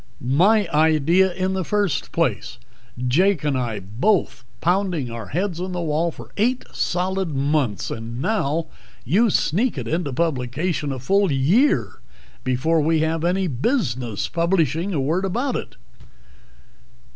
_My 0.27 0.67
idea 0.69 1.31
in 1.31 1.53
the 1.53 1.63
first 1.63 2.11
place. 2.11 2.57
Jake 3.07 3.43
and 3.43 3.55
I 3.55 3.79
both 3.79 4.43
pounding 4.59 5.11
our 5.11 5.27
heads 5.27 5.61
on 5.61 5.73
the 5.73 5.81
wall 5.81 6.09
for 6.09 6.31
eight 6.37 6.65
solid 6.73 7.35
months 7.35 7.91
and 7.91 8.19
now 8.19 8.65
you 9.05 9.29
sneak 9.29 9.77
it 9.77 9.87
into 9.87 10.11
publication 10.11 10.91
a 10.91 10.97
full 10.97 11.31
year 11.31 12.01
before 12.43 12.81
we 12.81 13.01
have 13.01 13.23
any 13.23 13.45
business 13.45 14.27
publishing 14.27 14.91
a 14.91 14.99
word 14.99 15.23
about 15.23 15.55
it." 15.55 15.75